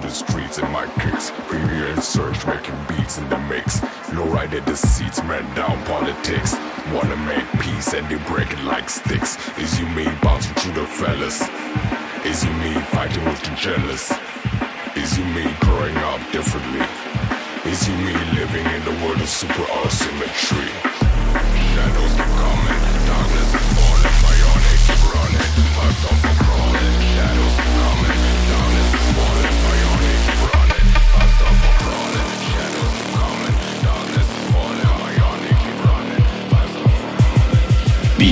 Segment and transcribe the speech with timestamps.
[0.00, 1.30] the streets in my kicks.
[1.48, 3.82] Premier and search, making beats in the mix.
[4.12, 6.54] Low right at the seats, man down politics.
[6.92, 9.36] Wanna make peace and they break it like sticks.
[9.58, 11.42] Is you me bouncing through the fellas?
[12.24, 14.12] Is you me fighting with the jealous?
[14.96, 16.84] Is you me growing up differently?
[17.70, 20.70] Is you me living in the world of super asymmetry?
[21.72, 25.52] Shadows keep coming, darkness is falling, bionic keep running,
[25.86, 26.94] off for crawling.
[27.14, 28.27] Shadows keep coming,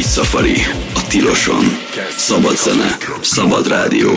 [0.07, 0.57] Safari,
[0.95, 1.65] a tiloson.
[2.17, 4.11] Szabad zene, szabad rádió.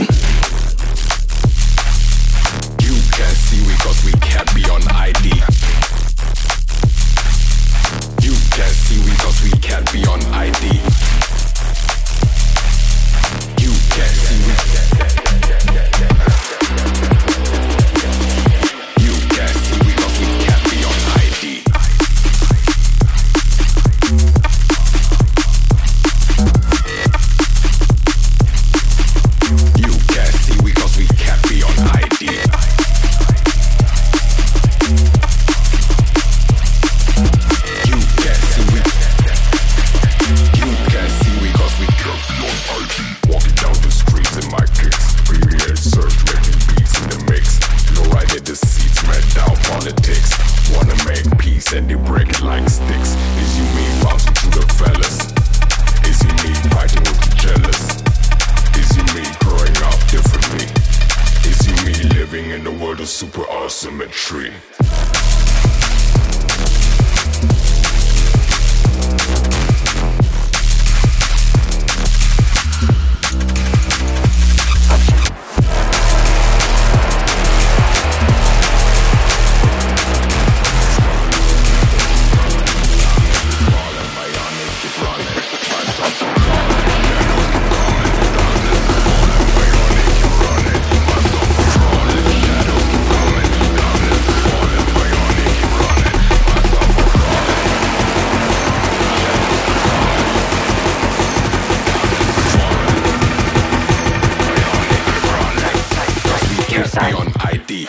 [106.96, 107.72] Be on ID.
[107.72, 107.86] You,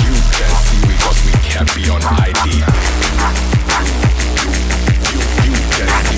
[0.00, 2.50] you can't see we cause we can't be on ID.
[5.12, 6.13] You, you can't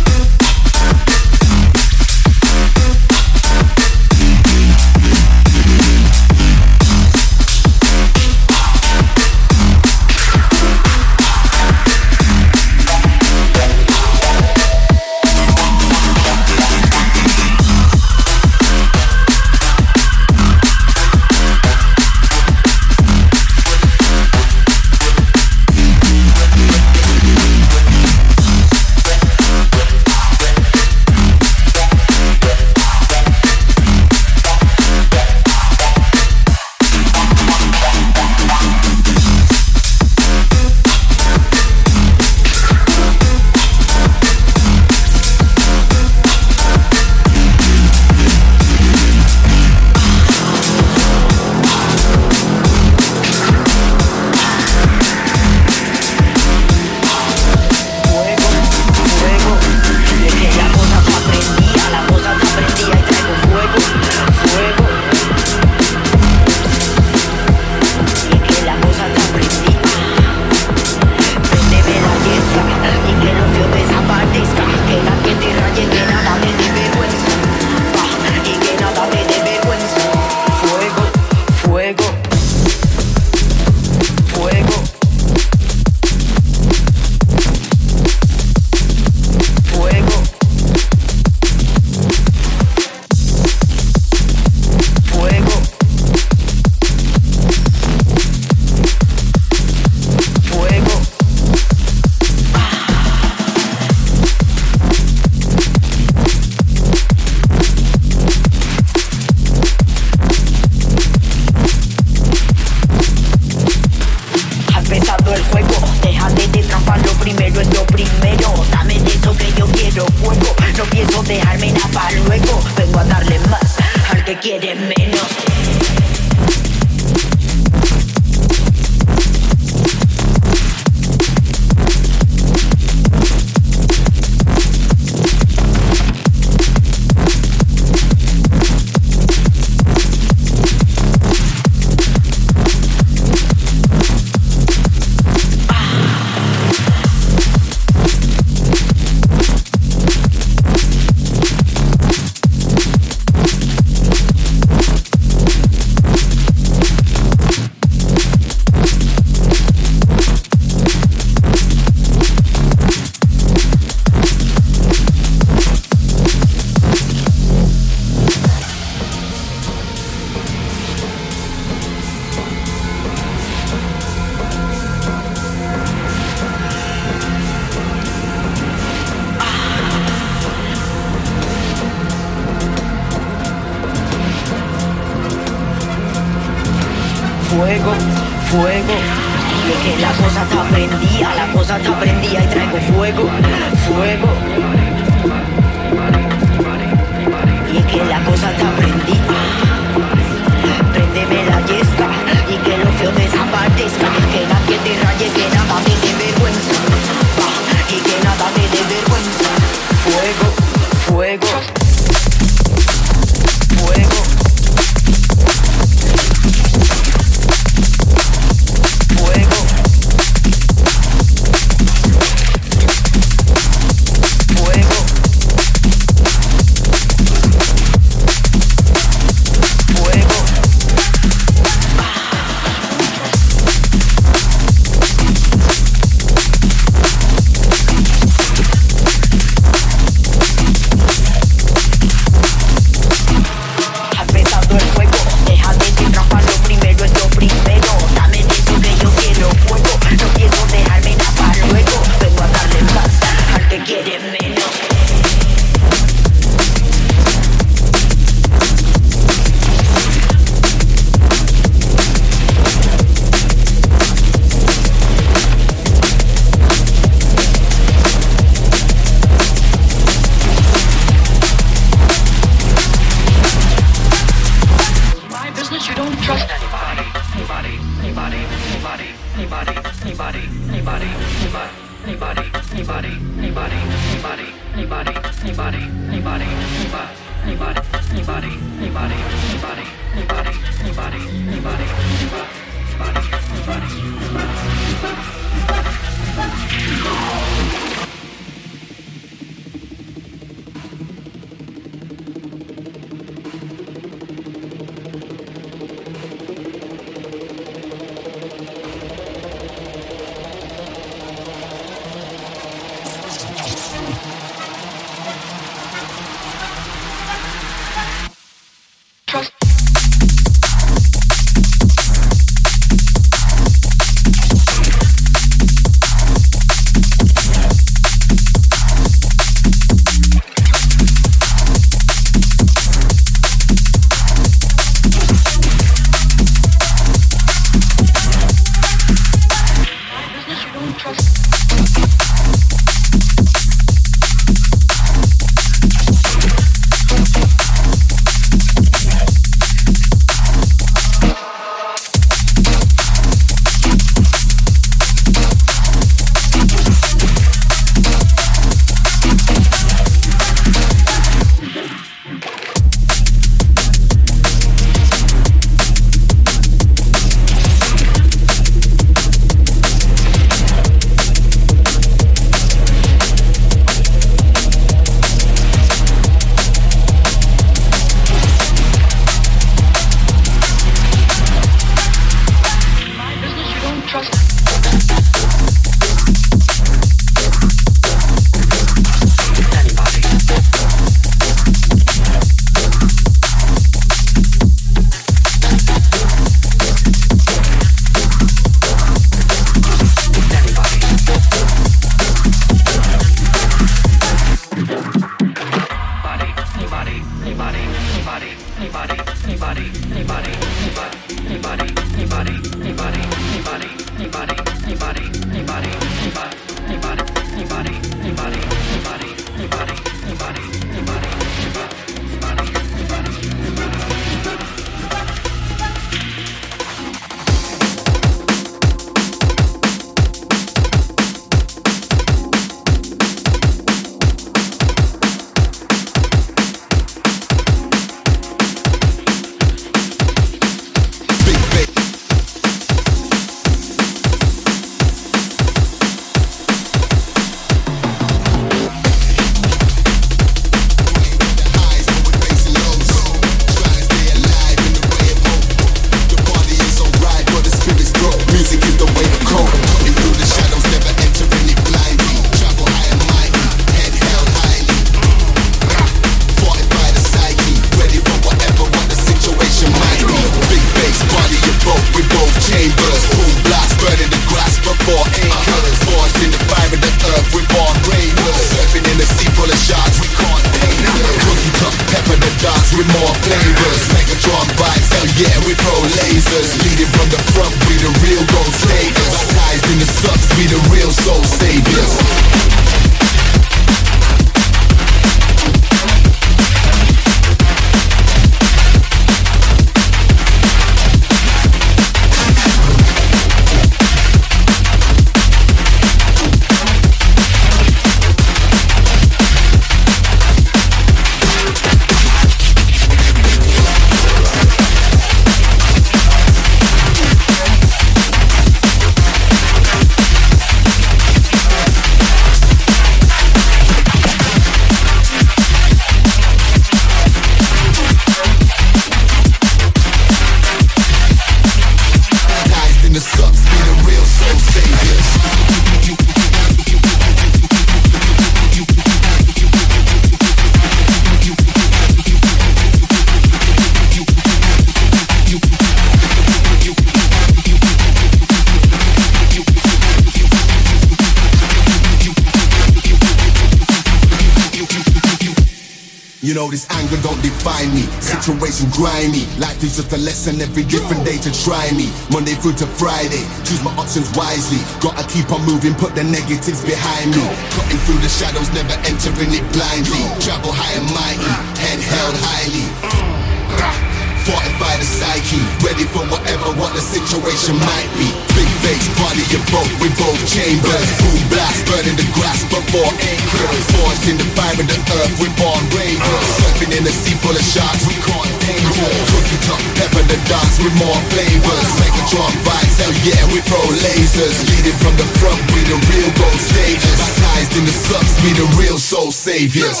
[558.20, 559.48] Situation grimy.
[559.58, 562.12] Life is just a lesson every different day to try me.
[562.30, 564.78] Monday through to Friday Choose my options wisely.
[565.00, 567.44] Gotta keep on moving, put the negatives behind me.
[567.72, 570.22] Cutting through the shadows, never entering it blindly.
[570.42, 571.50] Travel high and mighty,
[571.80, 574.09] head held highly
[574.48, 578.24] Fortify the psyche, ready for whatever what the situation might be.
[578.56, 581.08] Big bass, body of both with both chambers.
[581.20, 583.84] Boom blast, burning the grass before anchors.
[584.00, 586.46] Forged in the fire of the earth, we're born ravers.
[586.56, 589.12] Surfing in a sea full of sharks, we caught danger.
[589.28, 591.90] Cooking top, pepper the dance with more flavors.
[592.00, 594.56] Megatron vibes, hell yeah, we throw lasers.
[594.72, 597.20] Leading from the front, we the real gold stages.
[597.20, 600.00] Baptized in the subs, we the real soul saviors.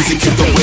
[0.00, 0.59] Music is the way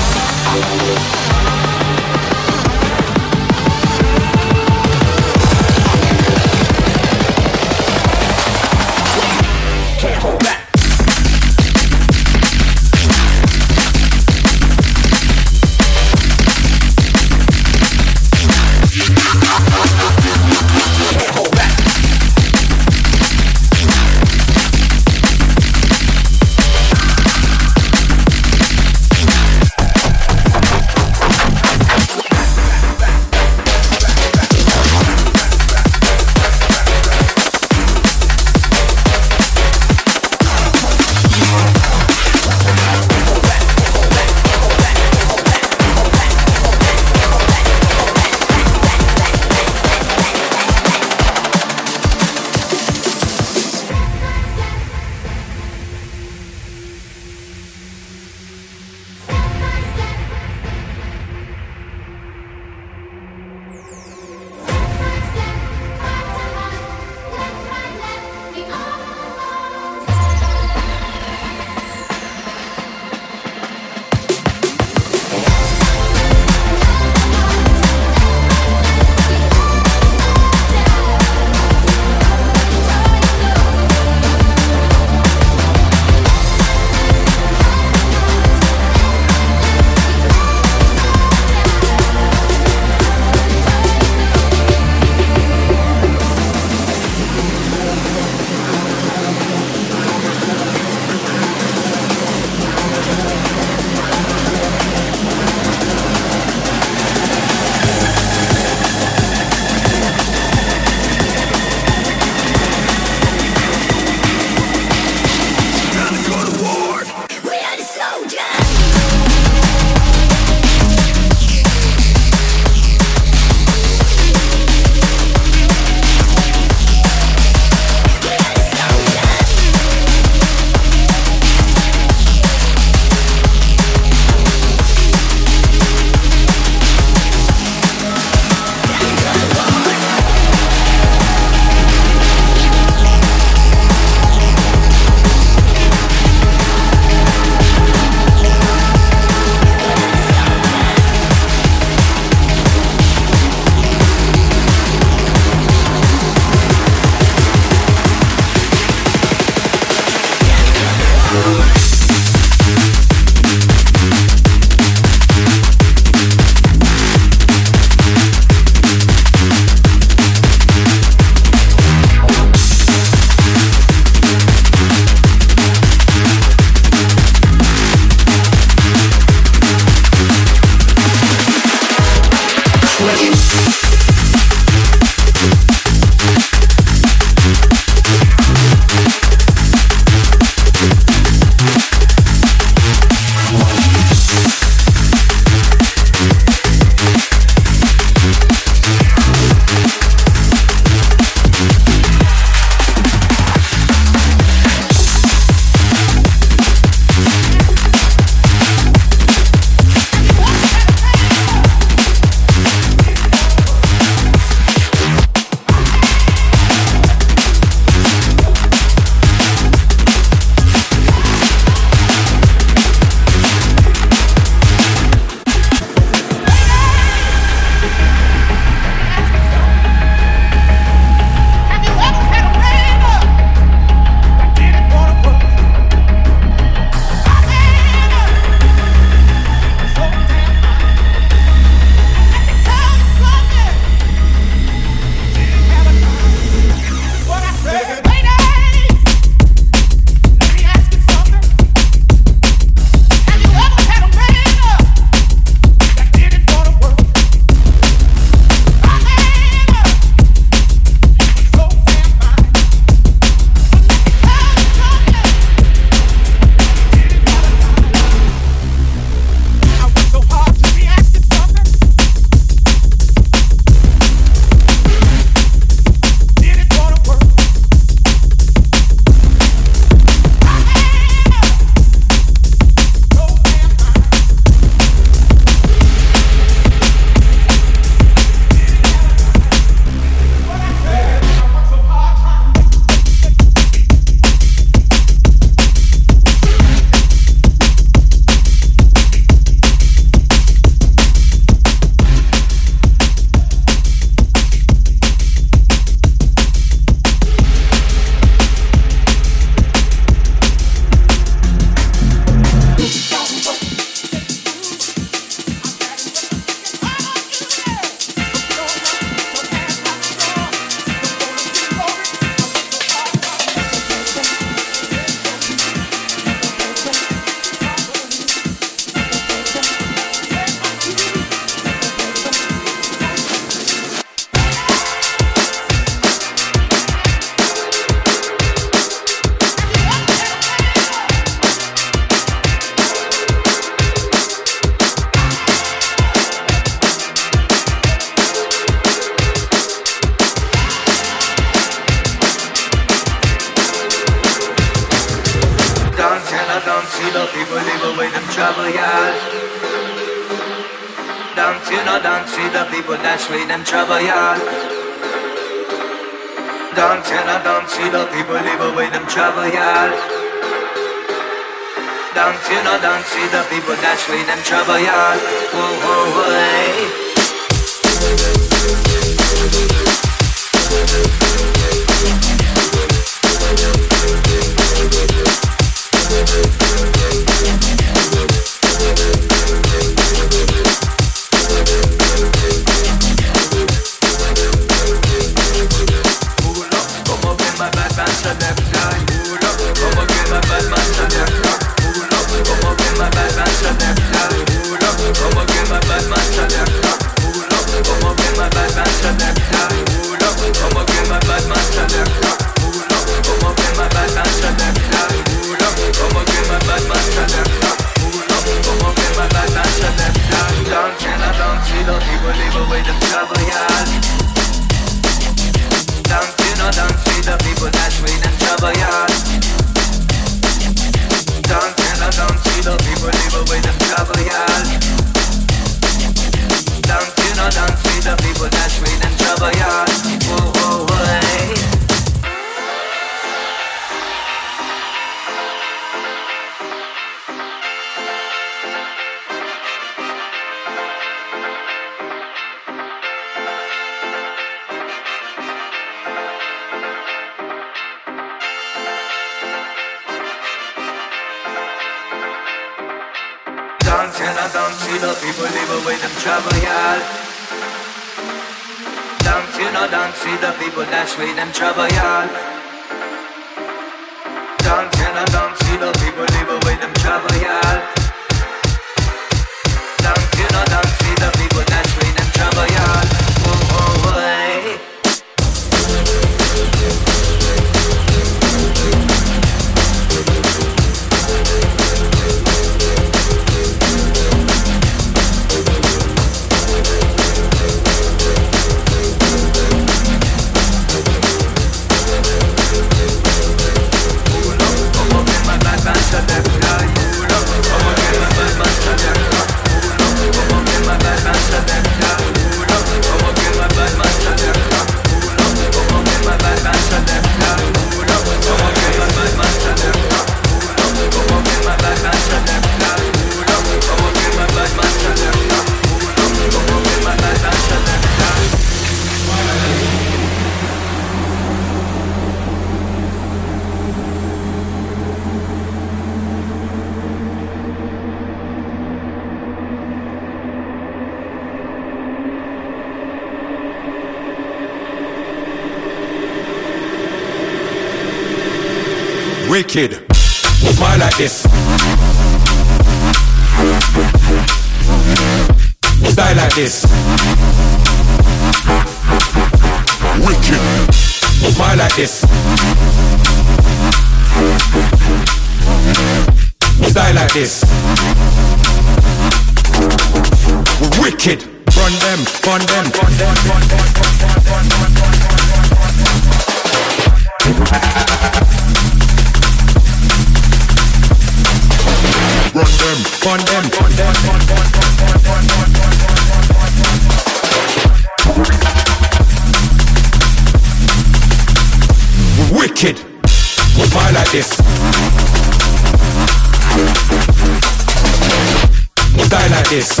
[599.70, 600.00] this.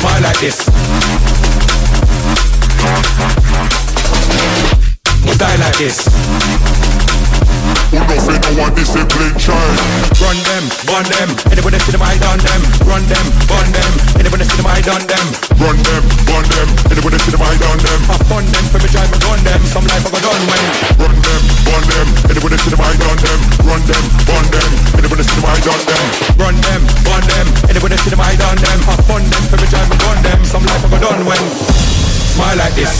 [0.00, 0.66] Fire like this.
[5.38, 6.09] Die like this.
[8.50, 9.78] Who no fit no one discipline child
[10.18, 11.30] Run them, run them.
[11.54, 12.62] Anybody see them I done them?
[12.82, 13.92] Run them, run them.
[14.18, 15.26] Anybody see them I done them?
[15.54, 16.68] Run them, run them.
[16.90, 18.00] Anybody see them I done them?
[18.10, 19.60] I fun them for me drive me gun them.
[19.70, 20.66] Some life I got done when
[20.98, 22.08] Run them, run them.
[22.26, 23.40] Anybody see them I done them?
[23.62, 24.70] Run them, run them.
[24.98, 26.06] Anybody see them I done them?
[26.34, 27.46] Run them, run them.
[27.70, 28.78] Anybody see them I done them?
[28.82, 30.42] I fun them for me drive me gun them.
[30.42, 31.42] Some life I got done when
[32.34, 32.90] Smile like this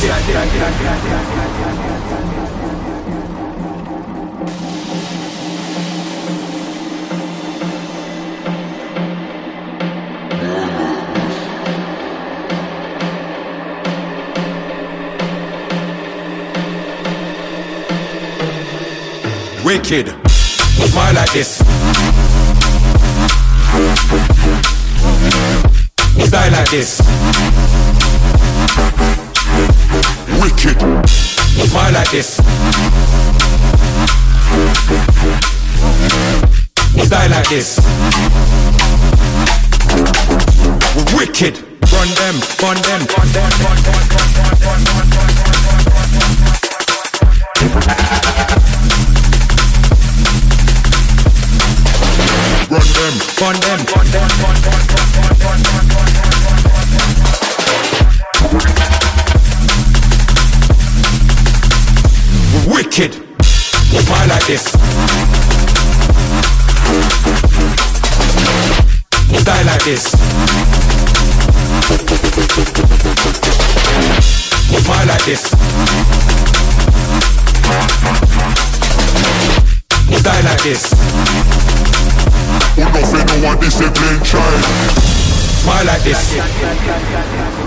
[19.71, 20.09] wicked.
[20.91, 21.59] Smile like this.
[26.27, 27.01] Style like this.
[30.43, 30.79] Wicked.
[31.69, 32.31] Smile like this.
[37.07, 37.79] Style like this.
[41.15, 41.55] Wicked.
[41.93, 45.20] Run them, run them, run them, run them, run them, run them.
[53.43, 53.81] on them.
[62.67, 63.15] Wicked.
[64.09, 64.73] Why like this?
[69.45, 70.13] Die like this.
[74.87, 75.51] Why like this?
[80.23, 81.20] Die like this
[83.61, 84.65] discipline child.
[85.61, 87.60] Smile like this.